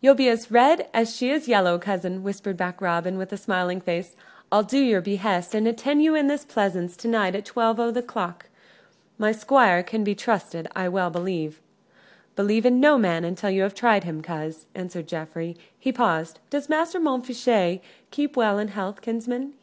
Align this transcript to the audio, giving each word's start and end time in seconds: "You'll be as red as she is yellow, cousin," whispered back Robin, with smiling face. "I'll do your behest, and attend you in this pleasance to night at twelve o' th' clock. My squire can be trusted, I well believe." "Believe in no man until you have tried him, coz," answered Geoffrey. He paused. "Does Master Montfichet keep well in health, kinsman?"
"You'll 0.00 0.14
be 0.14 0.30
as 0.30 0.50
red 0.50 0.88
as 0.94 1.14
she 1.14 1.30
is 1.30 1.48
yellow, 1.48 1.78
cousin," 1.78 2.22
whispered 2.22 2.56
back 2.56 2.80
Robin, 2.80 3.18
with 3.18 3.38
smiling 3.38 3.82
face. 3.82 4.16
"I'll 4.50 4.62
do 4.62 4.78
your 4.78 5.02
behest, 5.02 5.54
and 5.54 5.68
attend 5.68 6.02
you 6.02 6.14
in 6.14 6.28
this 6.28 6.46
pleasance 6.46 6.96
to 6.96 7.06
night 7.08 7.34
at 7.34 7.44
twelve 7.44 7.78
o' 7.78 7.92
th' 7.92 8.06
clock. 8.06 8.46
My 9.18 9.32
squire 9.32 9.82
can 9.82 10.02
be 10.02 10.14
trusted, 10.14 10.66
I 10.74 10.88
well 10.88 11.10
believe." 11.10 11.60
"Believe 12.36 12.64
in 12.64 12.80
no 12.80 12.96
man 12.96 13.22
until 13.22 13.50
you 13.50 13.60
have 13.64 13.74
tried 13.74 14.04
him, 14.04 14.22
coz," 14.22 14.64
answered 14.74 15.06
Geoffrey. 15.08 15.58
He 15.78 15.92
paused. 15.92 16.38
"Does 16.48 16.70
Master 16.70 16.98
Montfichet 16.98 17.82
keep 18.10 18.34
well 18.34 18.58
in 18.58 18.68
health, 18.68 19.02
kinsman?" 19.02 19.52